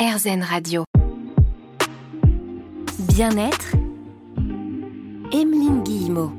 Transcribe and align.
RZN 0.00 0.42
Radio. 0.42 0.84
Bien-être, 3.00 3.72
Emeline 5.30 5.82
Guillemot. 5.82 6.32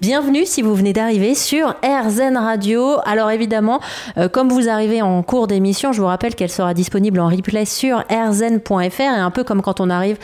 Bienvenue 0.00 0.46
si 0.46 0.62
vous 0.62 0.72
venez 0.76 0.92
d'arriver 0.92 1.34
sur 1.34 1.74
RZN 1.82 2.36
Radio. 2.36 2.98
Alors 3.04 3.32
évidemment, 3.32 3.80
euh, 4.18 4.28
comme 4.28 4.50
vous 4.50 4.68
arrivez 4.68 5.02
en 5.02 5.20
cours 5.24 5.48
d'émission, 5.48 5.92
je 5.92 6.00
vous 6.00 6.06
rappelle 6.06 6.36
qu'elle 6.36 6.48
sera 6.48 6.74
disponible 6.74 7.18
en 7.18 7.28
replay 7.28 7.64
sur 7.64 8.04
rzn.fr 8.08 9.00
et 9.00 9.06
un 9.06 9.32
peu 9.32 9.42
comme 9.42 9.62
quand 9.62 9.80
on 9.80 9.90
arrive 9.90 10.18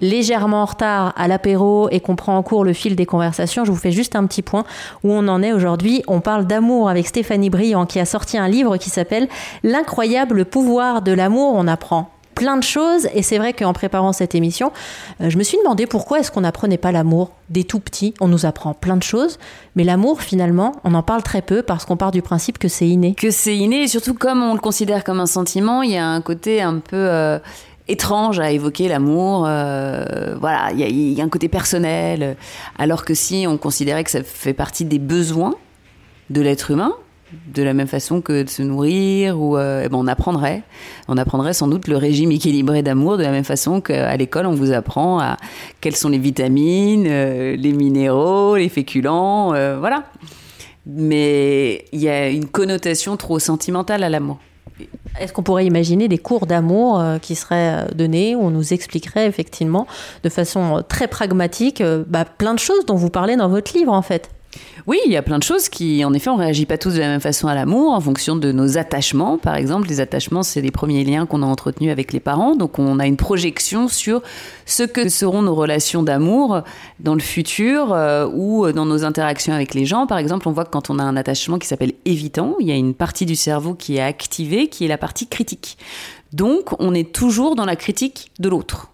légèrement 0.00 0.62
en 0.62 0.66
retard 0.66 1.12
à 1.18 1.28
l'apéro 1.28 1.90
et 1.90 2.00
qu'on 2.00 2.16
prend 2.16 2.38
en 2.38 2.42
cours 2.42 2.64
le 2.64 2.72
fil 2.72 2.96
des 2.96 3.04
conversations, 3.04 3.66
je 3.66 3.70
vous 3.70 3.76
fais 3.76 3.92
juste 3.92 4.16
un 4.16 4.24
petit 4.24 4.40
point 4.40 4.64
où 5.04 5.12
on 5.12 5.28
en 5.28 5.42
est 5.42 5.52
aujourd'hui. 5.52 6.02
On 6.08 6.20
parle 6.20 6.46
d'amour 6.46 6.88
avec 6.88 7.08
Stéphanie 7.08 7.50
Briand 7.50 7.84
qui 7.84 8.00
a 8.00 8.06
sorti 8.06 8.38
un 8.38 8.48
livre 8.48 8.78
qui 8.78 8.88
s'appelle 8.88 9.28
L'incroyable 9.62 10.46
pouvoir 10.46 11.02
de 11.02 11.12
l'amour. 11.12 11.52
On 11.54 11.66
apprend 11.66 12.10
plein 12.38 12.56
de 12.56 12.62
choses. 12.62 13.08
Et 13.14 13.22
c'est 13.22 13.36
vrai 13.36 13.52
qu'en 13.52 13.72
préparant 13.72 14.12
cette 14.12 14.34
émission, 14.34 14.72
euh, 15.20 15.28
je 15.28 15.36
me 15.36 15.42
suis 15.42 15.58
demandé 15.58 15.86
pourquoi 15.86 16.20
est-ce 16.20 16.30
qu'on 16.30 16.42
n'apprenait 16.42 16.78
pas 16.78 16.92
l'amour 16.92 17.32
des 17.50 17.64
tout 17.64 17.80
petits. 17.80 18.14
On 18.20 18.28
nous 18.28 18.46
apprend 18.46 18.74
plein 18.74 18.96
de 18.96 19.02
choses, 19.02 19.38
mais 19.74 19.82
l'amour, 19.82 20.22
finalement, 20.22 20.76
on 20.84 20.94
en 20.94 21.02
parle 21.02 21.22
très 21.22 21.42
peu 21.42 21.62
parce 21.62 21.84
qu'on 21.84 21.96
part 21.96 22.12
du 22.12 22.22
principe 22.22 22.58
que 22.58 22.68
c'est 22.68 22.88
inné. 22.88 23.14
Que 23.14 23.32
c'est 23.32 23.56
inné, 23.56 23.82
et 23.82 23.88
surtout 23.88 24.14
comme 24.14 24.42
on 24.42 24.54
le 24.54 24.60
considère 24.60 25.02
comme 25.02 25.18
un 25.18 25.26
sentiment, 25.26 25.82
il 25.82 25.90
y 25.90 25.96
a 25.96 26.06
un 26.06 26.20
côté 26.20 26.62
un 26.62 26.78
peu... 26.78 26.96
Euh, 26.96 27.38
étrange 27.90 28.38
à 28.38 28.50
évoquer 28.50 28.86
l'amour. 28.86 29.46
Euh, 29.48 30.36
voilà, 30.38 30.72
il 30.72 30.80
y, 30.80 31.14
y, 31.14 31.20
a 31.22 31.24
un 31.24 31.30
côté 31.30 31.48
personnel. 31.48 32.36
Alors 32.78 33.02
que 33.02 33.14
si 33.14 33.46
on 33.48 33.56
considérait 33.56 34.04
que 34.04 34.10
ça 34.10 34.22
fait 34.22 34.52
partie 34.52 34.84
des 34.84 34.98
besoins 34.98 35.54
de 36.28 36.42
l'être 36.42 36.70
humain, 36.70 36.92
de 37.32 37.62
la 37.62 37.74
même 37.74 37.86
façon 37.86 38.20
que 38.20 38.42
de 38.42 38.48
se 38.48 38.62
nourrir 38.62 39.40
ou 39.40 39.56
euh, 39.56 39.82
eh 39.84 39.88
ben 39.88 39.98
on 39.98 40.06
apprendrait. 40.06 40.62
On 41.08 41.16
apprendrait 41.16 41.52
sans 41.52 41.68
doute 41.68 41.86
le 41.88 41.96
régime 41.96 42.32
équilibré 42.32 42.82
d'amour 42.82 43.18
de 43.18 43.22
la 43.22 43.30
même 43.30 43.44
façon 43.44 43.80
qu'à 43.80 44.16
l'école 44.16 44.46
on 44.46 44.54
vous 44.54 44.72
apprend 44.72 45.18
à 45.20 45.36
quelles 45.80 45.96
sont 45.96 46.08
les 46.08 46.18
vitamines 46.18 47.06
euh, 47.06 47.56
les 47.56 47.72
minéraux 47.72 48.56
les 48.56 48.68
féculents 48.68 49.54
euh, 49.54 49.76
voilà. 49.78 50.04
Mais 50.86 51.84
il 51.92 52.00
y 52.00 52.08
a 52.08 52.30
une 52.30 52.46
connotation 52.46 53.18
trop 53.18 53.38
sentimentale 53.38 54.02
à 54.02 54.08
l'amour. 54.08 54.38
Est-ce 55.20 55.34
qu'on 55.34 55.42
pourrait 55.42 55.66
imaginer 55.66 56.08
des 56.08 56.16
cours 56.16 56.46
d'amour 56.46 57.02
qui 57.20 57.34
seraient 57.34 57.88
donnés 57.94 58.34
où 58.36 58.40
on 58.40 58.50
nous 58.50 58.72
expliquerait 58.72 59.26
effectivement 59.26 59.86
de 60.22 60.28
façon 60.30 60.82
très 60.88 61.08
pragmatique 61.08 61.82
bah, 62.06 62.24
plein 62.24 62.54
de 62.54 62.58
choses 62.58 62.86
dont 62.86 62.94
vous 62.94 63.10
parlez 63.10 63.36
dans 63.36 63.48
votre 63.48 63.76
livre 63.76 63.92
en 63.92 64.00
fait? 64.00 64.30
Oui, 64.86 64.98
il 65.04 65.12
y 65.12 65.16
a 65.16 65.22
plein 65.22 65.38
de 65.38 65.42
choses 65.42 65.68
qui, 65.68 66.04
en 66.04 66.14
effet, 66.14 66.30
on 66.30 66.36
réagit 66.36 66.64
pas 66.64 66.78
tous 66.78 66.94
de 66.94 66.98
la 66.98 67.08
même 67.08 67.20
façon 67.20 67.48
à 67.48 67.54
l'amour 67.54 67.92
en 67.92 68.00
fonction 68.00 68.36
de 68.36 68.52
nos 68.52 68.78
attachements. 68.78 69.36
Par 69.36 69.54
exemple, 69.54 69.88
les 69.88 70.00
attachements, 70.00 70.42
c'est 70.42 70.62
les 70.62 70.70
premiers 70.70 71.04
liens 71.04 71.26
qu'on 71.26 71.42
a 71.42 71.46
entretenus 71.46 71.90
avec 71.90 72.12
les 72.12 72.20
parents. 72.20 72.56
Donc, 72.56 72.78
on 72.78 72.98
a 72.98 73.06
une 73.06 73.18
projection 73.18 73.88
sur 73.88 74.22
ce 74.64 74.84
que 74.84 75.08
seront 75.08 75.42
nos 75.42 75.54
relations 75.54 76.02
d'amour 76.02 76.62
dans 77.00 77.14
le 77.14 77.20
futur 77.20 77.92
euh, 77.92 78.28
ou 78.32 78.70
dans 78.72 78.86
nos 78.86 79.04
interactions 79.04 79.52
avec 79.52 79.74
les 79.74 79.84
gens. 79.84 80.06
Par 80.06 80.18
exemple, 80.18 80.48
on 80.48 80.52
voit 80.52 80.64
que 80.64 80.70
quand 80.70 80.88
on 80.88 80.98
a 80.98 81.02
un 81.02 81.16
attachement 81.16 81.58
qui 81.58 81.66
s'appelle 81.66 81.92
évitant, 82.06 82.56
il 82.60 82.66
y 82.66 82.72
a 82.72 82.76
une 82.76 82.94
partie 82.94 83.26
du 83.26 83.36
cerveau 83.36 83.74
qui 83.74 83.96
est 83.96 84.02
activée, 84.02 84.68
qui 84.68 84.86
est 84.86 84.88
la 84.88 84.98
partie 84.98 85.26
critique. 85.26 85.76
Donc, 86.32 86.70
on 86.78 86.94
est 86.94 87.12
toujours 87.12 87.56
dans 87.56 87.66
la 87.66 87.76
critique 87.76 88.30
de 88.38 88.48
l'autre. 88.48 88.88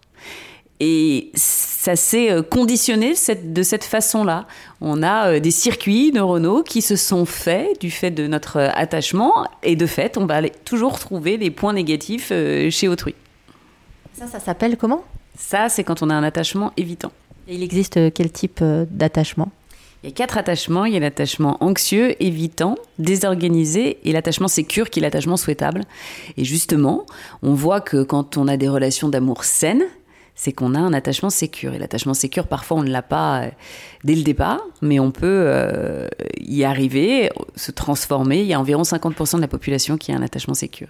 Et 0.81 1.31
ça 1.35 1.95
s'est 1.95 2.31
euh, 2.31 2.43
conditionné 2.43 3.15
de 3.45 3.63
cette 3.63 3.85
façon-là. 3.85 4.47
On 4.81 5.03
a 5.03 5.29
euh, 5.29 5.41
des 5.41 5.53
circuits 5.53 6.11
neuronaux 6.13 6.63
qui 6.63 6.83
se 6.83 6.97
sont 6.97 7.25
faits 7.27 7.81
du 7.81 7.91
fait 7.91 8.11
de 8.11 8.27
notre 8.27 8.57
euh, 8.59 8.71
attachement, 8.75 9.47
et 9.63 9.77
de 9.77 9.87
fait, 9.87 10.19
on 10.19 10.27
va 10.27 10.35
aller 10.35 10.53
toujours 10.65 10.99
trouver 10.99 11.37
les 11.37 11.51
points 11.51 11.73
négatifs 11.73 12.33
chez 12.71 12.89
autrui. 12.89 13.15
Ça, 14.15 14.27
ça 14.27 14.41
s'appelle 14.41 14.77
comment? 14.77 15.05
Ça, 15.39 15.69
c'est 15.69 15.85
quand 15.85 16.03
on 16.03 16.11
a 16.11 16.15
un 16.15 16.25
attachement 16.25 16.73
évitant. 16.77 17.13
Et 17.47 17.55
il 17.55 17.63
existe 17.63 18.13
quel 18.13 18.31
type 18.33 18.63
d'attachement? 18.63 19.51
Il 20.03 20.09
y 20.09 20.13
a 20.13 20.15
quatre 20.15 20.37
attachements. 20.37 20.85
Il 20.85 20.93
y 20.93 20.97
a 20.97 21.01
l'attachement 21.01 21.57
anxieux, 21.61 22.15
évitant, 22.23 22.77
désorganisé 22.99 23.99
et 24.05 24.13
l'attachement 24.13 24.49
sécure 24.49 24.91
qui 24.91 25.01
est 25.01 25.03
l'attachement 25.03 25.39
souhaitable. 25.39 25.81
Et 26.37 26.45
justement, 26.45 27.07
on 27.43 27.55
voit 27.55 27.81
que 27.81 28.03
quand 28.03 28.37
on 28.37 28.47
a 28.47 28.57
des 28.57 28.69
relations 28.69 29.09
d'amour 29.09 29.45
saines, 29.45 29.85
c'est 30.35 30.53
qu'on 30.53 30.75
a 30.75 30.79
un 30.79 30.93
attachement 30.93 31.31
sécure. 31.31 31.75
Et 31.75 31.79
l'attachement 31.79 32.15
sécure, 32.15 32.47
parfois, 32.47 32.79
on 32.79 32.83
ne 32.83 32.91
l'a 32.91 33.03
pas 33.03 33.43
euh, 33.43 33.51
dès 34.03 34.15
le 34.15 34.23
départ, 34.23 34.61
mais 34.83 34.99
on 34.99 35.11
peut 35.11 35.45
euh, 35.47 36.09
y 36.41 36.65
arriver, 36.65 37.31
se 37.57 37.71
transformer. 37.71 38.41
Il 38.41 38.47
y 38.47 38.55
a 38.55 38.61
environ 38.61 38.83
50% 38.83 39.37
de 39.37 39.41
la 39.41 39.49
population 39.49 39.97
qui 39.97 40.13
a 40.13 40.17
un 40.17 40.23
attachement 40.23 40.55
sécure. 40.55 40.89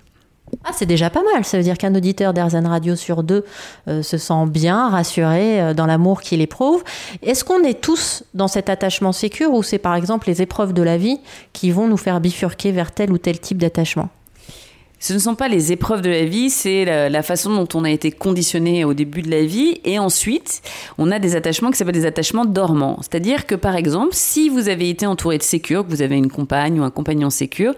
Ah, 0.65 0.71
c'est 0.73 0.87
déjà 0.87 1.11
pas 1.11 1.23
mal. 1.35 1.45
Ça 1.45 1.57
veut 1.57 1.63
dire 1.63 1.77
qu'un 1.77 1.95
auditeur 1.95 2.33
d'Airzen 2.33 2.67
Radio 2.67 2.97
sur 2.97 3.23
deux 3.23 3.45
euh, 3.89 4.03
se 4.03 4.19
sent 4.19 4.47
bien, 4.47 4.89
rassuré 4.89 5.75
dans 5.75 5.87
l'amour 5.87 6.21
qu'il 6.21 6.41
éprouve. 6.41 6.85
Est-ce 7.23 7.45
qu'on 7.45 7.63
est 7.65 7.81
tous 7.81 8.25
dans 8.35 8.49
cet 8.49 8.71
attachement 8.71 9.13
sécure 9.13 9.53
ou 9.53 9.63
c'est 9.63 9.79
par 9.79 9.95
exemple 9.95 10.29
les 10.29 10.43
épreuves 10.43 10.73
de 10.73 10.83
la 10.83 10.97
vie 10.97 11.19
qui 11.53 11.71
vont 11.71 11.89
nous 11.89 11.97
faire 11.97 12.21
bifurquer 12.21 12.73
vers 12.73 12.93
tel 12.93 13.11
ou 13.11 13.19
tel 13.19 13.41
type 13.41 13.59
d'attachement? 13.59 14.11
Ce 15.05 15.13
ne 15.13 15.19
sont 15.19 15.35
pas 15.35 15.49
les 15.49 15.71
épreuves 15.71 16.01
de 16.01 16.09
la 16.09 16.25
vie, 16.25 16.49
c'est 16.49 16.87
la, 16.87 17.23
façon 17.23 17.55
dont 17.55 17.69
on 17.75 17.85
a 17.85 17.91
été 17.91 18.11
conditionné 18.11 18.87
au 18.87 18.95
début 18.95 19.21
de 19.21 19.31
la 19.31 19.45
vie. 19.45 19.79
Et 19.85 19.99
ensuite, 19.99 20.63
on 20.97 21.11
a 21.11 21.19
des 21.19 21.37
attachements 21.37 21.71
qui 21.71 21.77
s'appellent 21.77 21.93
des 21.93 22.07
attachements 22.07 22.47
dormants. 22.47 22.97
C'est-à-dire 23.03 23.45
que, 23.45 23.55
par 23.55 23.77
exemple, 23.77 24.13
si 24.13 24.49
vous 24.49 24.71
avez 24.71 24.89
été 24.89 25.05
entouré 25.05 25.37
de 25.37 25.43
sécure, 25.43 25.85
que 25.85 25.91
vous 25.91 26.01
avez 26.01 26.17
une 26.17 26.31
compagne 26.31 26.81
ou 26.81 26.85
un 26.85 26.91
compagnon 26.91 27.29
sécure, 27.29 27.75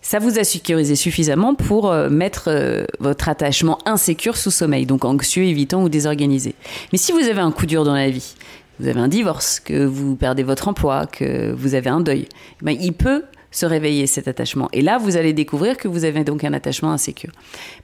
ça 0.00 0.18
vous 0.18 0.38
a 0.38 0.44
sécurisé 0.44 0.96
suffisamment 0.96 1.54
pour 1.54 1.90
euh, 1.90 2.08
mettre 2.08 2.44
euh, 2.46 2.86
votre 3.00 3.28
attachement 3.28 3.76
insécure 3.84 4.38
sous 4.38 4.50
sommeil, 4.50 4.86
donc 4.86 5.04
anxieux, 5.04 5.44
évitant 5.44 5.82
ou 5.82 5.90
désorganisé. 5.90 6.54
Mais 6.90 6.96
si 6.96 7.12
vous 7.12 7.18
avez 7.28 7.40
un 7.40 7.52
coup 7.52 7.66
dur 7.66 7.84
dans 7.84 7.92
la 7.92 8.08
vie, 8.08 8.34
vous 8.80 8.88
avez 8.88 9.00
un 9.00 9.08
divorce, 9.08 9.60
que 9.60 9.84
vous 9.84 10.16
perdez 10.16 10.42
votre 10.42 10.68
emploi, 10.68 11.04
que 11.04 11.52
vous 11.52 11.74
avez 11.74 11.90
un 11.90 12.00
deuil, 12.00 12.28
eh 12.30 12.64
ben, 12.64 12.74
il 12.80 12.94
peut 12.94 13.24
se 13.52 13.64
réveiller 13.66 14.08
cet 14.08 14.26
attachement. 14.26 14.68
Et 14.72 14.82
là, 14.82 14.98
vous 14.98 15.16
allez 15.16 15.32
découvrir 15.32 15.76
que 15.76 15.86
vous 15.86 16.04
avez 16.04 16.24
donc 16.24 16.42
un 16.42 16.52
attachement 16.52 16.90
insécure. 16.90 17.30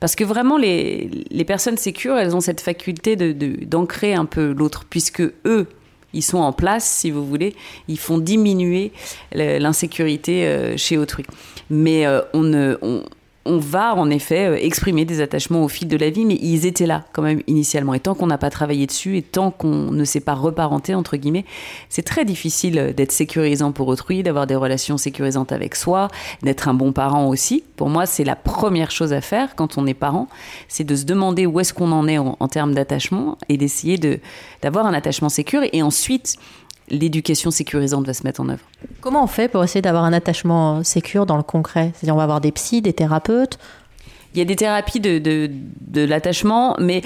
Parce 0.01 0.17
que 0.17 0.25
vraiment, 0.25 0.59
les, 0.59 1.11
les 1.31 1.45
personnes 1.45 1.77
sécures, 1.77 2.17
elles 2.17 2.35
ont 2.35 2.41
cette 2.41 2.61
faculté 2.61 3.15
d'ancrer 3.15 4.15
de, 4.15 4.19
un 4.19 4.25
peu 4.25 4.53
l'autre, 4.53 4.85
puisque 4.89 5.23
eux, 5.45 5.67
ils 6.15 6.23
sont 6.23 6.39
en 6.39 6.53
place, 6.53 6.89
si 6.91 7.11
vous 7.11 7.25
voulez, 7.25 7.55
ils 7.87 7.99
font 7.99 8.19
diminuer 8.19 8.93
l'insécurité 9.33 10.47
euh, 10.47 10.77
chez 10.77 10.97
autrui. 10.97 11.25
Mais 11.71 12.07
euh, 12.07 12.23
on 12.33 12.43
ne, 12.43 12.77
on 13.49 13.59
va 13.59 13.95
en 13.95 14.11
effet 14.11 14.47
euh, 14.47 14.57
exprimer 14.61 15.05
des 15.05 15.21
attachements 15.21 15.65
au 15.65 15.69
fil 15.69 15.89
de 15.89 15.97
la 15.97 16.11
vie, 16.11 16.25
mais 16.25 16.39
ils 16.41 16.67
étaient 16.67 16.87
là 16.87 17.05
quand 17.13 17.23
même 17.23 17.43
initialement. 17.47 17.95
Et 17.95 18.01
tant 18.01 18.15
qu'on 18.15 18.27
n'a 18.27 18.39
pas 18.39 18.51
travaillé 18.51 18.87
dessus 18.87 19.17
et 19.17 19.23
tant 19.23 19.51
qu'on 19.51 19.91
ne 19.91 20.05
s'est 20.05 20.21
pas 20.21 20.35
reparenté, 20.35 20.95
entre 20.95 21.17
guillemets, 21.17 21.47
c'est 21.89 22.03
très 22.03 22.25
difficile 22.25 22.79
euh, 22.79 22.93
d'être 22.93 23.13
sécurisant 23.13 23.73
pour 23.73 23.89
autrui, 23.89 24.23
d'avoir 24.23 24.47
des 24.47 24.55
relations 24.55 24.99
sécurisantes 24.99 25.51
avec 25.51 25.75
soi, 25.75 26.09
d'être 26.43 26.69
un 26.69 26.75
bon 26.75 26.93
parent 26.93 27.27
aussi. 27.27 27.65
Pour 27.77 27.89
moi, 27.89 28.07
c'est 28.07 28.25
la 28.25 28.37
première 28.37 28.91
chose 28.91 29.13
à 29.13 29.21
faire 29.21 29.57
quand 29.57 29.79
on 29.79 29.87
est 29.87 29.95
parent, 29.95 30.29
c'est 30.69 30.85
de 30.85 30.95
se 30.95 31.05
demander 31.05 31.47
où 31.47 31.59
est-ce 31.61 31.73
qu'on 31.73 31.93
en 31.93 32.07
est 32.07 32.19
en, 32.19 32.37
termes 32.49 32.75
d'attachement 32.75 33.39
et 33.49 33.57
d'essayer 33.57 33.99
d'avoir 34.63 34.87
un 34.87 34.95
attachement 34.95 35.29
sécure 35.29 35.63
et 35.73 35.83
ensuite 35.83 36.37
l'éducation 36.91 37.51
sécurisante 37.51 38.07
va 38.07 38.15
se 38.15 38.25
mettre 38.25 38.41
en 38.41 38.49
œuvre. 38.49 38.65
Comment 39.01 39.25
on 39.25 39.27
fait 39.27 39.49
pour 39.49 39.63
essayer 39.65 39.83
d'avoir 39.83 40.05
un 40.05 40.13
attachement 40.13 40.83
sécur 40.85 41.27
dans 41.27 41.37
le 41.37 41.43
concret? 41.43 41.93
C'est-à-dire 41.95 42.15
on 42.15 42.19
va 42.19 42.25
avoir 42.25 42.41
des 42.41 42.53
psys, 42.53 42.83
des 42.83 42.93
thérapeutes? 42.93 43.59
Il 44.35 44.39
y 44.39 44.43
a 44.43 44.45
des 44.45 44.57
thérapies 44.57 45.01
de, 45.01 45.19
de, 45.19 46.05
l'attachement, 46.05 46.77
mais 46.79 47.01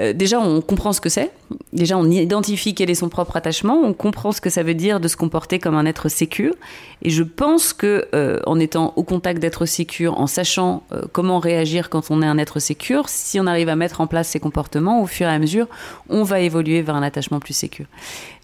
euh, 0.00 0.12
déjà 0.12 0.40
on 0.40 0.60
comprend 0.60 0.92
ce 0.92 1.00
que 1.00 1.08
c'est. 1.08 1.30
Déjà 1.72 1.96
on 1.96 2.10
identifie 2.10 2.74
quel 2.74 2.90
est 2.90 2.96
son 2.96 3.08
propre 3.08 3.36
attachement, 3.36 3.80
on 3.80 3.92
comprend 3.92 4.32
ce 4.32 4.40
que 4.40 4.50
ça 4.50 4.64
veut 4.64 4.74
dire 4.74 4.98
de 4.98 5.06
se 5.06 5.16
comporter 5.16 5.60
comme 5.60 5.76
un 5.76 5.86
être 5.86 6.08
sécure. 6.08 6.54
Et 7.02 7.10
je 7.10 7.22
pense 7.22 7.72
que 7.72 8.08
euh, 8.14 8.40
en 8.46 8.58
étant 8.58 8.92
au 8.96 9.04
contact 9.04 9.40
d'être 9.40 9.66
sécure, 9.66 10.18
en 10.18 10.26
sachant 10.26 10.82
euh, 10.92 11.02
comment 11.12 11.38
réagir 11.38 11.90
quand 11.90 12.10
on 12.10 12.22
est 12.22 12.26
un 12.26 12.38
être 12.38 12.58
sécure, 12.58 13.08
si 13.08 13.38
on 13.38 13.46
arrive 13.46 13.68
à 13.68 13.76
mettre 13.76 14.00
en 14.00 14.08
place 14.08 14.28
ces 14.28 14.40
comportements, 14.40 15.00
au 15.00 15.06
fur 15.06 15.28
et 15.28 15.32
à 15.32 15.38
mesure, 15.38 15.68
on 16.08 16.24
va 16.24 16.40
évoluer 16.40 16.82
vers 16.82 16.96
un 16.96 17.02
attachement 17.02 17.38
plus 17.38 17.54
sécure. 17.54 17.86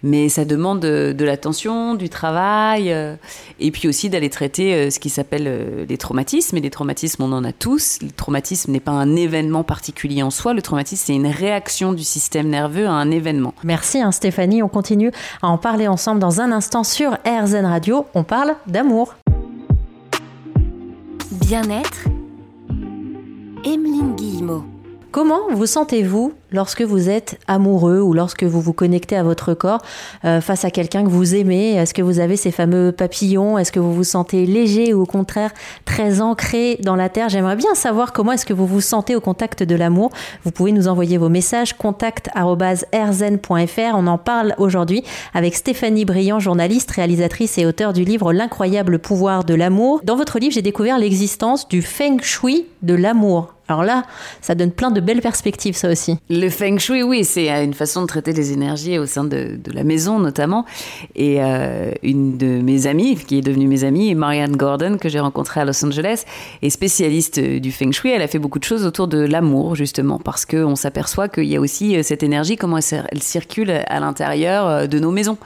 Mais 0.03 0.29
ça 0.29 0.45
demande 0.45 0.81
de, 0.81 1.15
de 1.17 1.25
l'attention, 1.25 1.95
du 1.95 2.09
travail, 2.09 2.95
et 3.59 3.71
puis 3.71 3.89
aussi 3.89 4.11
d'aller 4.11 4.31
traiter 4.31 4.91
ce 4.91 4.99
qui 4.99 5.11
s'appelle 5.11 5.87
les 5.89 5.99
traumatismes. 5.99 6.57
Et 6.57 6.61
les 6.61 6.71
traumatismes, 6.71 7.23
on 7.23 7.33
en 7.33 7.45
a 7.45 7.53
tous 7.53 7.99
traumatisme 8.17 8.73
n'est 8.73 8.81
pas 8.81 8.93
un 8.93 9.17
événement 9.17 9.65
particulier 9.65 10.23
en 10.23 10.31
soi. 10.31 10.55
Le 10.55 10.63
traumatisme, 10.63 11.05
c'est 11.07 11.15
une 11.15 11.27
réaction 11.27 11.93
du 11.93 12.05
système 12.05 12.49
nerveux 12.49 12.87
à 12.87 12.93
un 12.93 13.11
événement. 13.11 13.55
Merci 13.65 14.01
hein, 14.01 14.13
Stéphanie. 14.13 14.63
On 14.63 14.69
continue 14.69 15.11
à 15.43 15.49
en 15.49 15.59
parler 15.59 15.89
ensemble 15.89 16.21
dans 16.21 16.41
un 16.41 16.53
instant 16.53 16.85
sur 16.85 17.13
RZN 17.27 17.67
Radio. 17.67 18.07
On 18.15 18.25
parle 18.25 18.55
d'amour. 18.67 19.15
Bien-être. 21.33 22.09
Emeline 23.65 24.15
Guillemot. 24.17 24.65
Comment 25.13 25.41
vous 25.51 25.67
sentez-vous 25.67 26.35
lorsque 26.53 26.83
vous 26.83 27.11
êtes 27.11 27.37
amoureux 27.49 28.01
ou 28.01 28.13
lorsque 28.13 28.45
vous 28.45 28.61
vous 28.61 28.73
connectez 28.73 29.17
à 29.17 29.25
votre 29.25 29.55
corps 29.55 29.83
euh, 30.25 30.41
face 30.41 30.65
à 30.65 30.71
quelqu'un 30.71 31.03
que 31.03 31.09
vous 31.09 31.35
aimez? 31.35 31.75
Est-ce 31.75 31.95
que 31.95 32.03
vous 32.03 32.21
avez 32.21 32.37
ces 32.37 32.53
fameux 32.53 32.93
papillons? 32.93 33.59
Est-ce 33.59 33.73
que 33.73 33.81
vous 33.81 33.93
vous 33.93 34.05
sentez 34.05 34.47
léger 34.47 34.95
ou 34.95 35.03
au 35.03 35.07
contraire 35.07 35.51
très 35.85 36.21
ancré 36.21 36.79
dans 36.85 36.95
la 36.95 37.09
terre? 37.09 37.29
J'aimerais 37.29 37.57
bien 37.57 37.75
savoir 37.75 38.13
comment 38.13 38.31
est-ce 38.31 38.47
que 38.47 38.53
vous 38.53 38.69
vous 38.69 38.81
sentez 38.81 39.17
au 39.17 39.21
contact 39.21 39.65
de 39.65 39.75
l'amour. 39.75 40.13
Vous 40.45 40.53
pouvez 40.53 40.71
nous 40.71 40.87
envoyer 40.87 41.19
vos 41.19 41.29
messages 41.29 41.73
contact@rzen.fr. 41.73 43.97
On 43.97 44.07
en 44.07 44.19
parle 44.19 44.55
aujourd'hui 44.59 45.03
avec 45.35 45.57
Stéphanie 45.57 46.05
Briand, 46.05 46.39
journaliste, 46.39 46.93
réalisatrice 46.93 47.59
et 47.59 47.67
auteur 47.67 47.93
du 47.93 48.05
livre 48.05 48.33
L'incroyable 48.33 49.01
pouvoir 49.01 49.43
de 49.43 49.55
l'amour. 49.55 50.03
Dans 50.05 50.15
votre 50.15 50.39
livre, 50.39 50.55
j'ai 50.55 50.63
découvert 50.63 51.01
l'existence 51.01 51.67
du 51.67 51.83
feng 51.83 52.21
shui 52.21 52.67
de 52.83 52.95
l'amour. 52.95 53.55
Alors 53.71 53.85
là, 53.85 54.03
ça 54.41 54.57
donne 54.57 54.73
plein 54.73 54.91
de 54.91 55.01
belles 55.01 55.21
perspectives, 55.21 55.77
ça 55.77 55.89
aussi. 55.89 56.19
Le 56.29 56.49
feng 56.49 56.77
shui, 56.79 57.05
oui, 57.05 57.23
c'est 57.23 57.53
euh, 57.53 57.63
une 57.63 57.73
façon 57.73 58.03
de 58.03 58.07
traiter 58.09 58.33
les 58.33 58.53
énergies 58.53 58.99
au 58.99 59.07
sein 59.07 59.23
de, 59.23 59.61
la 59.73 59.85
maison, 59.85 60.19
notamment. 60.19 60.65
Et 61.15 61.37
euh, 61.39 61.93
une 62.03 62.37
de 62.37 62.61
mes 62.61 62.89
amies, 62.89 63.15
qui 63.15 63.39
est 63.39 63.43
devenue 63.43 63.69
mes 63.69 63.85
amies, 63.85 64.13
Marianne 64.17 64.57
Gordon, 64.57 64.99
que 65.01 65.09
j'ai 65.09 65.21
rencontrée 65.21 65.61
à 65.61 65.65
Los 65.65 65.85
Angeles, 65.85 66.25
est 66.63 66.71
spécialiste 66.71 67.39
euh, 67.39 67.61
du 67.61 67.71
feng 67.71 67.93
shui. 67.93 68.11
Elle 68.11 68.23
a 68.23 68.27
fait 68.27 68.41
beaucoup 68.41 68.59
de 68.59 68.65
choses 68.65 68.85
autour 68.85 69.07
de 69.07 69.19
l'amour, 69.19 69.77
justement, 69.77 70.19
parce 70.19 70.45
qu'on 70.47 70.75
s'aperçoit 70.75 71.29
qu'il 71.29 71.45
y 71.45 71.55
a 71.55 71.61
aussi 71.61 72.03
cette 72.03 72.25
énergie, 72.25 72.57
comment 72.57 72.79
elle, 72.79 73.23
circule 73.23 73.71
à 73.71 74.01
l'intérieur 74.01 74.89
de 74.89 74.99
nos 74.99 75.13
maisons. 75.13 75.39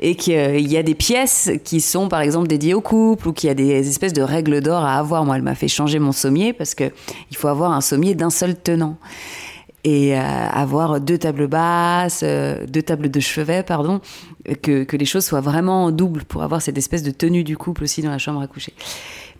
Et 0.00 0.14
qu'il 0.14 0.66
y 0.66 0.78
a 0.78 0.82
des 0.82 0.94
pièces 0.94 1.50
qui 1.62 1.82
sont, 1.82 2.08
par 2.08 2.22
exemple, 2.22 2.46
dédiées 2.46 2.72
au 2.72 2.80
couple, 2.80 3.28
ou 3.28 3.32
qu'il 3.34 3.48
y 3.48 3.50
a 3.50 3.54
des 3.54 3.86
espèces 3.86 4.14
de 4.14 4.22
règles 4.22 4.62
d'or 4.62 4.82
à 4.82 4.94
avoir. 4.94 5.26
Moi, 5.26 5.36
elle 5.36 5.42
m'a 5.42 5.54
fait 5.54 5.68
changer 5.68 5.98
mon 5.98 6.12
sommier, 6.12 6.54
parce 6.54 6.74
qu'il 6.74 6.90
faut 7.34 7.48
avoir 7.48 7.65
un 7.72 7.80
sommier 7.80 8.14
d'un 8.14 8.30
seul 8.30 8.54
tenant 8.54 8.98
et 9.86 10.18
euh, 10.18 10.20
avoir 10.20 11.00
deux 11.00 11.16
tables 11.16 11.46
basses, 11.46 12.22
euh, 12.24 12.66
deux 12.66 12.82
tables 12.82 13.08
de 13.08 13.20
chevet, 13.20 13.62
pardon, 13.62 14.00
que, 14.62 14.82
que, 14.82 14.96
les 14.96 15.04
choses 15.04 15.24
soient 15.24 15.40
vraiment 15.40 15.92
doubles 15.92 16.24
pour 16.24 16.42
avoir 16.42 16.60
cette 16.60 16.76
espèce 16.76 17.04
de 17.04 17.12
tenue 17.12 17.44
du 17.44 17.56
couple 17.56 17.84
aussi 17.84 18.02
dans 18.02 18.10
la 18.10 18.18
chambre 18.18 18.40
à 18.40 18.48
coucher. 18.48 18.74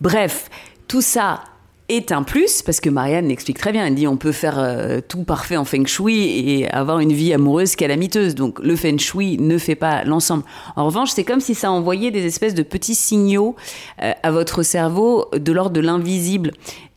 Bref, 0.00 0.49
tout 0.87 1.00
ça 1.00 1.40
est 1.88 2.12
un 2.12 2.23
plus 2.23 2.62
parce 2.62 2.78
que 2.78 2.88
Marianne 2.88 3.26
l'explique 3.26 3.58
très 3.58 3.73
bien. 3.73 3.84
Elle 3.87 3.96
dit 3.96 4.06
on 4.06 4.17
peut 4.17 4.31
faire 4.31 4.61
euh, 4.61 5.00
tout 5.00 5.25
parfait 5.25 5.56
en 5.56 5.64
feng 5.64 5.84
shui 5.84 6.49
et 6.49 6.70
avoir 6.70 7.00
une 7.00 7.12
vie 7.12 7.34
amoureuse 7.34 7.75
calamiteuse. 7.75 8.37
Donc 8.37 8.61
le 8.61 8.76
feng 8.76 8.99
shui 8.99 9.38
ne 9.38 9.58
fait 9.58 9.75
pas 9.75 10.05
l'ensemble. 10.05 10.44
En 10.76 10.87
revanche, 10.87 11.11
c'est 11.11 11.25
comme 11.25 11.40
si 11.40 11.56
ça 11.56 11.72
envoyait 11.72 12.12
des 12.12 12.25
espèces 12.25 12.55
de 12.55 12.62
petits 12.62 12.94
signaux 12.94 13.56
à 13.99 14.31
votre 14.31 14.62
cerveau 14.62 15.29
de 15.37 15.50
l'ordre 15.50 15.72
de 15.72 15.81
l'invisible 15.81 16.52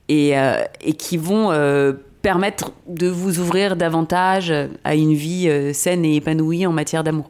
euh, 0.09 0.63
et, 0.81 0.93
qui 0.93 1.17
vont 1.17 1.51
euh, 1.51 1.93
permettre 2.21 2.71
de 2.87 3.07
vous 3.07 3.39
ouvrir 3.39 3.75
davantage 3.75 4.51
à 4.83 4.95
une 4.95 5.13
vie 5.13 5.47
euh, 5.47 5.71
saine 5.71 6.03
et 6.03 6.15
épanouie 6.15 6.65
en 6.65 6.71
matière 6.71 7.03
d'amour. 7.03 7.29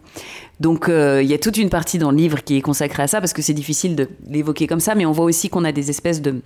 Donc 0.61 0.89
il 0.89 1.25
y 1.25 1.33
a 1.33 1.37
toute 1.37 1.55
une 1.55 1.69
partie 1.69 1.99
dans 1.99 2.11
le 2.11 2.17
livre 2.17 2.43
qui 2.43 2.57
est 2.57 2.61
consacrée 2.61 3.03
à 3.03 3.07
ça 3.07 3.21
parce 3.21 3.31
que 3.31 3.41
c'est 3.41 3.53
difficile 3.53 3.95
de 3.95 4.09
l'évoquer 4.27 4.67
comme 4.67 4.81
ça, 4.81 4.93
mais 4.93 5.05
on 5.05 5.13
voit 5.13 5.23
aussi 5.23 5.49
qu'on 5.49 5.63
a 5.63 5.71
des 5.71 5.89
espèces 5.89 6.21
de 6.21 6.41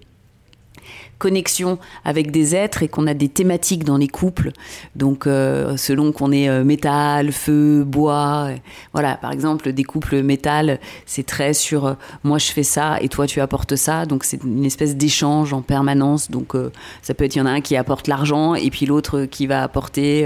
connexion 1.24 1.80
avec 2.04 2.32
des 2.32 2.54
êtres 2.54 2.84
et 2.84 2.90
qu'on 2.90 3.08
a 3.08 3.14
des 3.14 3.30
thématiques 3.30 3.86
dans 3.86 3.96
les 3.96 4.10
couples. 4.10 4.52
Donc, 4.98 5.26
euh, 5.26 5.78
selon 5.78 6.12
qu'on 6.12 6.34
est 6.34 6.50
euh, 6.50 6.66
métal, 6.66 7.32
feu, 7.32 7.86
bois, 7.86 8.50
voilà. 8.92 9.16
Par 9.16 9.32
exemple, 9.32 9.72
des 9.72 9.86
couples 9.86 10.22
métal, 10.22 10.82
c'est 11.06 11.26
très 11.26 11.54
sur 11.54 11.86
euh, 11.86 11.94
moi 12.26 12.40
je 12.40 12.52
fais 12.52 12.64
ça 12.64 12.98
et 13.00 13.08
toi 13.08 13.26
tu 13.26 13.40
apportes 13.40 13.78
ça. 13.78 14.06
Donc, 14.06 14.26
c'est 14.26 14.44
une 14.44 14.66
espèce 14.66 14.98
d'échange 14.98 15.54
en 15.54 15.62
permanence. 15.62 16.30
Donc, 16.30 16.58
ça 17.02 17.14
peut 17.14 17.24
être 17.24 17.36
il 17.36 17.40
y 17.40 17.42
en 17.42 17.46
a 17.46 17.52
un 17.52 17.62
qui 17.62 17.78
apporte 17.78 18.10
l'argent 18.10 18.54
et 18.54 18.70
puis 18.70 18.86
l'autre 18.86 19.24
qui 19.24 19.48
va 19.48 19.64
apporter 19.64 20.26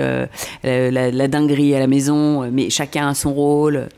la, 0.63 1.11
la, 1.11 1.27
dinguerie 1.27 1.75
à 1.75 1.79
la 1.79 1.87
maison. 1.87 2.49
Mais 2.51 2.71
chacun 2.71 3.09
a 3.09 3.13
son 3.13 3.33
rôle. 3.33 3.89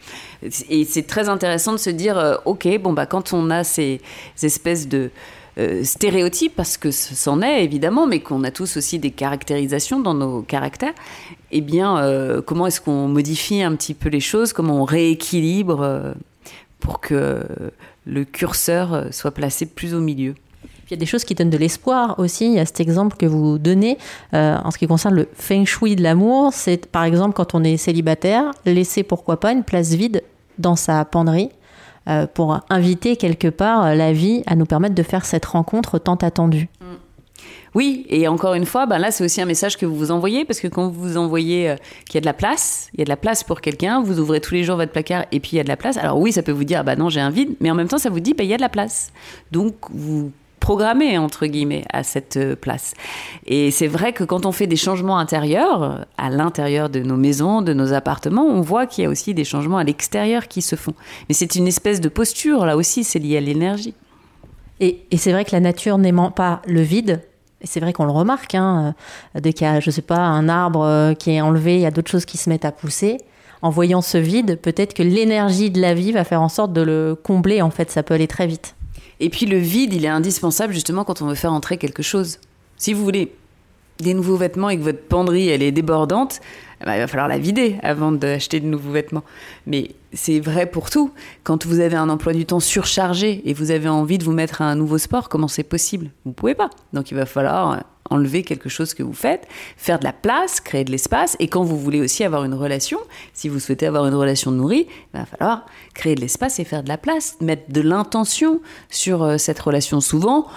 Et 0.69 0.83
c'est 0.83 1.07
très 1.07 1.29
intéressant 1.29 1.71
de 1.71 1.77
se 1.77 1.89
dire, 1.89 2.39
ok, 2.45 2.67
bon 2.81 2.91
bah 2.91 3.05
quand 3.05 3.31
on 3.31 3.49
a 3.49 3.63
ces 3.63 4.01
espèces 4.43 4.87
de 4.87 5.11
euh, 5.59 5.83
stéréotypes, 5.83 6.55
parce 6.55 6.77
que 6.77 6.89
c'en 6.89 7.41
est 7.41 7.65
évidemment, 7.65 8.07
mais 8.07 8.21
qu'on 8.21 8.45
a 8.45 8.51
tous 8.51 8.77
aussi 8.77 8.97
des 8.97 9.11
caractérisations 9.11 9.99
dans 9.99 10.13
nos 10.13 10.41
caractères, 10.41 10.93
eh 11.51 11.59
bien, 11.59 11.97
euh, 11.97 12.41
comment 12.41 12.67
est-ce 12.67 12.79
qu'on 12.79 13.09
modifie 13.09 13.61
un 13.61 13.75
petit 13.75 13.93
peu 13.93 14.07
les 14.07 14.21
choses, 14.21 14.53
comment 14.53 14.81
on 14.81 14.85
rééquilibre 14.85 15.81
euh, 15.81 16.13
pour 16.79 17.01
que 17.01 17.43
le 18.05 18.23
curseur 18.23 19.07
soit 19.11 19.31
placé 19.31 19.65
plus 19.65 19.93
au 19.93 19.99
milieu 19.99 20.33
il 20.87 20.93
y 20.93 20.97
a 20.97 20.97
des 20.97 21.05
choses 21.05 21.23
qui 21.23 21.35
donnent 21.35 21.51
de 21.51 21.57
l'espoir 21.57 22.17
aussi. 22.17 22.47
Il 22.47 22.53
y 22.53 22.59
a 22.59 22.65
cet 22.65 22.79
exemple 22.79 23.15
que 23.15 23.27
vous 23.27 23.59
donnez 23.59 23.99
en 24.33 24.71
ce 24.71 24.79
qui 24.79 24.87
concerne 24.87 25.13
le 25.13 25.27
feng 25.35 25.63
shui 25.63 25.95
de 25.95 26.01
l'amour. 26.01 26.51
C'est 26.51 26.87
par 26.87 27.03
exemple 27.03 27.35
quand 27.35 27.53
on 27.53 27.63
est 27.63 27.77
célibataire, 27.77 28.49
laisser 28.65 29.03
pourquoi 29.03 29.39
pas 29.39 29.51
une 29.51 29.63
place 29.63 29.89
vide 29.89 30.23
dans 30.57 30.75
sa 30.75 31.05
penderie 31.05 31.51
euh, 32.09 32.27
pour 32.27 32.59
inviter 32.69 33.15
quelque 33.15 33.47
part 33.47 33.95
la 33.95 34.11
vie 34.11 34.43
à 34.45 34.55
nous 34.55 34.65
permettre 34.65 34.95
de 34.95 35.03
faire 35.03 35.25
cette 35.25 35.45
rencontre 35.45 35.99
tant 35.99 36.15
attendue. 36.15 36.67
Mm. 36.81 36.85
Oui, 37.75 38.05
et 38.09 38.27
encore 38.27 38.55
une 38.55 38.65
fois, 38.65 38.85
ben 38.85 38.97
là, 38.97 39.11
c'est 39.11 39.23
aussi 39.23 39.41
un 39.41 39.45
message 39.45 39.77
que 39.77 39.85
vous 39.85 39.95
vous 39.95 40.11
envoyez, 40.11 40.45
parce 40.45 40.59
que 40.59 40.67
quand 40.67 40.89
vous 40.89 41.17
envoyez 41.17 41.69
euh, 41.69 41.75
qu'il 42.05 42.15
y 42.15 42.17
a 42.17 42.21
de 42.21 42.25
la 42.25 42.33
place, 42.33 42.89
il 42.93 42.99
y 42.99 43.01
a 43.01 43.05
de 43.05 43.09
la 43.09 43.17
place 43.17 43.43
pour 43.43 43.61
quelqu'un, 43.61 44.01
vous 44.01 44.19
ouvrez 44.19 44.41
tous 44.41 44.53
les 44.53 44.63
jours 44.63 44.77
votre 44.77 44.91
placard 44.91 45.25
et 45.31 45.39
puis 45.39 45.51
il 45.53 45.57
y 45.57 45.59
a 45.59 45.63
de 45.63 45.69
la 45.69 45.77
place. 45.77 45.97
Alors 45.97 46.19
oui, 46.19 46.31
ça 46.31 46.41
peut 46.41 46.51
vous 46.51 46.63
dire, 46.63 46.83
bah 46.83 46.95
non, 46.95 47.09
j'ai 47.09 47.21
un 47.21 47.29
vide, 47.29 47.55
mais 47.59 47.69
en 47.69 47.75
même 47.75 47.87
temps, 47.87 47.97
ça 47.97 48.09
vous 48.09 48.19
dit, 48.19 48.33
bah, 48.33 48.43
il 48.43 48.49
y 48.49 48.53
a 48.53 48.57
de 48.57 48.61
la 48.61 48.69
place. 48.69 49.11
Donc, 49.51 49.75
vous 49.91 50.31
programmé 50.59 51.17
entre 51.17 51.45
guillemets 51.45 51.83
à 51.91 52.03
cette 52.03 52.37
euh, 52.37 52.55
place. 52.55 52.93
Et 53.45 53.71
c'est 53.71 53.87
vrai 53.87 54.13
que 54.13 54.23
quand 54.23 54.45
on 54.45 54.51
fait 54.51 54.67
des 54.67 54.75
changements 54.75 55.17
intérieurs, 55.17 55.83
euh, 55.83 55.97
à 56.17 56.29
l'intérieur 56.29 56.89
de 56.89 56.99
nos 56.99 57.17
maisons, 57.17 57.61
de 57.61 57.73
nos 57.73 57.93
appartements, 57.93 58.45
on 58.45 58.61
voit 58.61 58.85
qu'il 58.85 59.03
y 59.03 59.07
a 59.07 59.09
aussi 59.09 59.33
des 59.33 59.43
changements 59.43 59.77
à 59.77 59.83
l'extérieur 59.83 60.47
qui 60.47 60.61
se 60.61 60.75
font. 60.75 60.93
Mais 61.27 61.35
c'est 61.35 61.55
une 61.55 61.67
espèce 61.67 62.01
de 62.01 62.09
posture, 62.09 62.65
là 62.65 62.77
aussi, 62.77 63.03
c'est 63.03 63.19
lié 63.19 63.37
à 63.37 63.41
l'énergie. 63.41 63.95
Et, 64.79 65.05
c'est 65.17 65.31
vrai 65.31 65.43
que 65.43 65.51
la 65.51 65.59
nature 65.59 65.97
n'aimant 65.97 66.31
pas 66.31 66.61
le 66.65 66.81
vide, 66.81 67.21
et 67.61 67.67
c'est 67.67 67.81
vrai 67.81 67.91
qu'on 67.91 68.05
le 68.05 68.11
remarque, 68.11 68.55
hein, 68.55 68.95
euh, 69.35 69.39
dès 69.41 69.51
qu'il 69.51 69.67
y 69.67 69.69
a, 69.69 69.79
je 69.79 69.91
sais 69.91 70.01
pas, 70.01 70.19
un 70.19 70.47
arbre 70.47 71.13
qui 71.19 71.31
est 71.31 71.41
enlevé, 71.41 71.75
il 71.75 71.81
y 71.81 71.85
a 71.85 71.91
d'autres 71.91 72.11
choses 72.11 72.25
qui 72.25 72.37
se 72.37 72.49
mettent 72.49 72.65
à 72.65 72.71
pousser. 72.71 73.17
En 73.61 73.69
voyant 73.71 74.01
ce 74.01 74.17
vide, 74.17 74.57
peut-être 74.61 74.93
que 74.93 75.03
l'énergie 75.03 75.69
de 75.69 75.81
la 75.81 75.93
vie 75.93 76.13
va 76.13 76.23
faire 76.23 76.41
en 76.41 76.47
sorte 76.47 76.71
de 76.71 76.81
le 76.81 77.15
combler. 77.21 77.61
En 77.61 77.69
fait, 77.69 77.91
ça 77.91 78.03
peut 78.03 78.13
aller 78.13 78.27
très 78.27 78.47
vite. 78.47 78.75
Et 79.19 79.29
puis 79.29 79.45
le 79.45 79.57
vide, 79.57 79.93
il 79.93 80.05
est 80.05 80.09
indispensable 80.09 80.73
justement 80.73 81.03
quand 81.03 81.21
on 81.21 81.27
veut 81.27 81.35
faire 81.35 81.53
entrer 81.53 81.77
quelque 81.77 82.03
chose. 82.03 82.37
Si 82.77 82.93
vous 82.93 83.03
voulez 83.03 83.33
des 83.99 84.13
nouveaux 84.13 84.37
vêtements 84.37 84.69
et 84.69 84.77
que 84.77 84.83
votre 84.83 85.01
penderie 85.01 85.49
elle 85.49 85.61
est 85.61 85.73
débordante, 85.73 86.39
eh 86.81 86.85
ben, 86.85 86.95
il 86.95 86.99
va 86.99 87.07
falloir 87.07 87.27
la 87.27 87.37
vider 87.37 87.77
avant 87.83 88.11
d'acheter 88.11 88.61
de 88.61 88.65
nouveaux 88.65 88.91
vêtements. 88.91 89.23
Mais 89.67 89.91
c'est 90.13 90.39
vrai 90.39 90.65
pour 90.65 90.89
tout. 90.89 91.11
Quand 91.43 91.65
vous 91.65 91.81
avez 91.81 91.97
un 91.97 92.07
emploi 92.07 92.31
du 92.33 92.45
temps 92.45 92.61
surchargé 92.61 93.41
et 93.43 93.53
vous 93.53 93.71
avez 93.71 93.89
envie 93.89 94.17
de 94.17 94.23
vous 94.23 94.31
mettre 94.31 94.61
à 94.61 94.65
un 94.65 94.75
nouveau 94.75 94.97
sport, 94.97 95.27
comment 95.27 95.49
c'est 95.49 95.63
possible? 95.63 96.11
Vous 96.23 96.31
pouvez 96.31 96.55
pas. 96.55 96.69
Donc 96.93 97.11
il 97.11 97.15
va 97.15 97.25
falloir 97.25 97.83
enlever 98.09 98.43
quelque 98.43 98.69
chose 98.69 98.93
que 98.93 99.03
vous 99.03 99.13
faites, 99.13 99.47
faire 99.77 99.99
de 99.99 100.03
la 100.03 100.13
place, 100.13 100.59
créer 100.59 100.83
de 100.83 100.91
l'espace. 100.91 101.35
Et 101.39 101.47
quand 101.47 101.63
vous 101.63 101.79
voulez 101.79 102.01
aussi 102.01 102.23
avoir 102.23 102.43
une 102.43 102.53
relation, 102.53 102.99
si 103.33 103.49
vous 103.49 103.59
souhaitez 103.59 103.87
avoir 103.87 104.05
une 104.07 104.15
relation 104.15 104.51
nourrie, 104.51 104.87
il 105.13 105.19
va 105.19 105.25
falloir 105.25 105.65
créer 105.93 106.15
de 106.15 106.21
l'espace 106.21 106.59
et 106.59 106.63
faire 106.63 106.83
de 106.83 106.89
la 106.89 106.97
place, 106.97 107.37
mettre 107.41 107.71
de 107.71 107.81
l'intention 107.81 108.61
sur 108.89 109.23
euh, 109.23 109.37
cette 109.37 109.59
relation. 109.59 110.01
Souvent, 110.01 110.47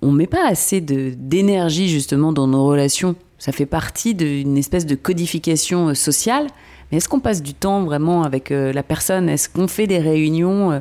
on 0.00 0.12
ne 0.12 0.16
met 0.16 0.26
pas 0.26 0.46
assez 0.46 0.80
d'énergie 0.80 1.88
justement 1.88 2.32
dans 2.32 2.46
nos 2.46 2.66
relations. 2.66 3.14
Ça 3.38 3.52
fait 3.52 3.66
partie 3.66 4.14
d'une 4.14 4.56
espèce 4.56 4.86
de 4.86 4.94
codification 4.94 5.88
euh, 5.88 5.94
sociale. 5.94 6.46
Mais 6.90 6.98
est-ce 6.98 7.08
qu'on 7.08 7.20
passe 7.20 7.42
du 7.42 7.54
temps 7.54 7.84
vraiment 7.84 8.22
avec 8.22 8.50
euh, 8.50 8.72
la 8.72 8.82
personne? 8.82 9.28
Est-ce 9.28 9.48
qu'on 9.48 9.68
fait 9.68 9.86
des 9.86 9.98
réunions 9.98 10.80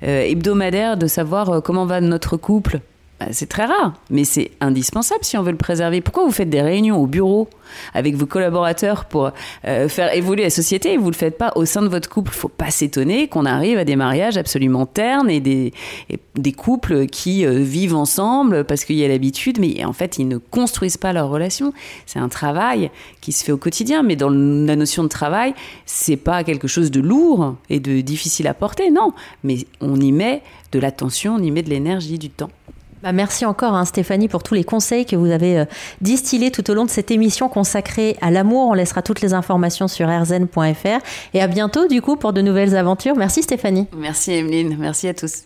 hebdomadaires 0.00 0.96
de 0.96 1.08
savoir 1.08 1.60
comment 1.60 1.84
va 1.84 2.00
notre 2.00 2.36
couple? 2.36 2.80
C'est 3.32 3.48
très 3.48 3.64
rare, 3.64 3.94
mais 4.10 4.24
c'est 4.24 4.52
indispensable 4.60 5.24
si 5.24 5.36
on 5.36 5.42
veut 5.42 5.50
le 5.50 5.56
préserver. 5.58 6.00
Pourquoi 6.00 6.24
vous 6.24 6.30
faites 6.30 6.50
des 6.50 6.62
réunions 6.62 6.98
au 6.98 7.06
bureau 7.06 7.48
avec 7.92 8.14
vos 8.14 8.26
collaborateurs 8.26 9.06
pour 9.06 9.32
euh, 9.66 9.88
faire 9.88 10.14
évoluer 10.14 10.44
la 10.44 10.50
société 10.50 10.92
et 10.92 10.96
vous 10.96 11.06
ne 11.06 11.10
le 11.10 11.16
faites 11.16 11.36
pas 11.36 11.52
au 11.56 11.64
sein 11.64 11.82
de 11.82 11.88
votre 11.88 12.08
couple? 12.08 12.30
Il 12.32 12.38
faut 12.38 12.48
pas 12.48 12.70
s'étonner 12.70 13.26
qu'on 13.26 13.44
arrive 13.44 13.76
à 13.76 13.84
des 13.84 13.96
mariages 13.96 14.36
absolument 14.36 14.86
ternes 14.86 15.30
et 15.30 15.40
des, 15.40 15.72
des 16.36 16.52
couples 16.52 17.06
qui 17.06 17.44
euh, 17.44 17.58
vivent 17.58 17.96
ensemble 17.96 18.64
parce 18.64 18.84
qu'il 18.84 18.96
y 18.96 19.04
a 19.04 19.08
l'habitude, 19.08 19.58
mais 19.58 19.84
en 19.84 19.92
fait, 19.92 20.18
ils 20.18 20.28
ne 20.28 20.38
construisent 20.38 20.96
pas 20.96 21.12
leur 21.12 21.28
relation. 21.28 21.72
C'est 22.06 22.20
un 22.20 22.28
travail 22.28 22.90
qui 23.20 23.32
se 23.32 23.44
fait 23.44 23.52
au 23.52 23.58
quotidien, 23.58 24.04
mais 24.04 24.14
dans 24.14 24.30
la 24.30 24.76
notion 24.76 25.02
de 25.02 25.08
travail, 25.08 25.54
c'est 25.86 26.16
pas 26.16 26.44
quelque 26.44 26.68
chose 26.68 26.92
de 26.92 27.00
lourd 27.00 27.56
et 27.68 27.80
de 27.80 28.00
difficile 28.00 28.46
à 28.46 28.54
porter, 28.54 28.92
non. 28.92 29.12
Mais 29.42 29.66
on 29.80 30.00
y 30.00 30.12
met 30.12 30.42
de 30.70 30.78
l'attention, 30.78 31.34
on 31.34 31.42
y 31.42 31.50
met 31.50 31.62
de 31.62 31.70
l'énergie, 31.70 32.18
du 32.18 32.30
temps. 32.30 32.50
Bah, 33.02 33.12
merci 33.12 33.44
encore 33.46 33.74
hein, 33.74 33.84
Stéphanie 33.84 34.28
pour 34.28 34.42
tous 34.42 34.54
les 34.54 34.64
conseils 34.64 35.06
que 35.06 35.16
vous 35.16 35.30
avez 35.30 35.58
euh, 35.60 35.64
distillés 36.00 36.50
tout 36.50 36.68
au 36.70 36.74
long 36.74 36.84
de 36.84 36.90
cette 36.90 37.10
émission 37.10 37.48
consacrée 37.48 38.16
à 38.20 38.30
l'amour. 38.30 38.68
On 38.68 38.74
laissera 38.74 39.02
toutes 39.02 39.20
les 39.20 39.34
informations 39.34 39.88
sur 39.88 40.08
rzn.fr 40.08 41.00
et 41.34 41.40
à 41.40 41.46
bientôt 41.46 41.86
du 41.86 42.02
coup 42.02 42.16
pour 42.16 42.32
de 42.32 42.40
nouvelles 42.40 42.76
aventures. 42.76 43.16
Merci 43.16 43.42
Stéphanie. 43.42 43.86
Merci 43.96 44.32
Emeline, 44.32 44.76
merci 44.78 45.08
à 45.08 45.14
tous. 45.14 45.42